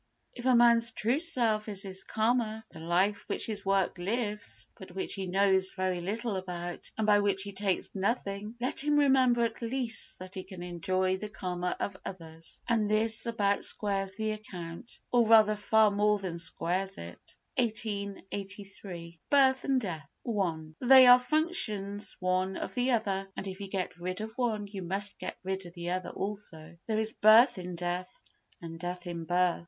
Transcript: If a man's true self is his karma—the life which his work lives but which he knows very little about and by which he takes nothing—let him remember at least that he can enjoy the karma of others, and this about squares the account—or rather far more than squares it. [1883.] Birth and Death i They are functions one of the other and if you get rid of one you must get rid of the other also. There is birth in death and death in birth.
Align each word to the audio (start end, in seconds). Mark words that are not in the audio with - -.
If 0.33 0.47
a 0.47 0.55
man's 0.55 0.91
true 0.93 1.19
self 1.19 1.69
is 1.69 1.83
his 1.83 2.03
karma—the 2.03 2.79
life 2.79 3.23
which 3.27 3.45
his 3.45 3.63
work 3.63 3.99
lives 3.99 4.67
but 4.75 4.95
which 4.95 5.13
he 5.13 5.27
knows 5.27 5.73
very 5.73 6.01
little 6.01 6.37
about 6.37 6.89
and 6.97 7.05
by 7.05 7.19
which 7.19 7.43
he 7.43 7.51
takes 7.51 7.93
nothing—let 7.93 8.83
him 8.83 8.97
remember 8.97 9.43
at 9.43 9.61
least 9.61 10.17
that 10.17 10.33
he 10.33 10.43
can 10.43 10.63
enjoy 10.63 11.17
the 11.17 11.29
karma 11.29 11.75
of 11.79 11.95
others, 12.03 12.59
and 12.67 12.89
this 12.89 13.27
about 13.27 13.63
squares 13.63 14.15
the 14.15 14.31
account—or 14.31 15.27
rather 15.27 15.55
far 15.55 15.91
more 15.91 16.17
than 16.17 16.39
squares 16.39 16.97
it. 16.97 17.37
[1883.] 17.59 19.19
Birth 19.29 19.63
and 19.65 19.79
Death 19.79 20.09
i 20.27 20.57
They 20.79 21.05
are 21.05 21.19
functions 21.19 22.17
one 22.19 22.57
of 22.57 22.73
the 22.73 22.89
other 22.89 23.29
and 23.37 23.47
if 23.47 23.59
you 23.59 23.67
get 23.67 23.99
rid 23.99 24.19
of 24.19 24.31
one 24.31 24.65
you 24.65 24.81
must 24.81 25.19
get 25.19 25.37
rid 25.43 25.67
of 25.67 25.75
the 25.75 25.91
other 25.91 26.09
also. 26.09 26.75
There 26.87 26.97
is 26.97 27.13
birth 27.13 27.59
in 27.59 27.75
death 27.75 28.23
and 28.59 28.79
death 28.79 29.05
in 29.05 29.25
birth. 29.25 29.59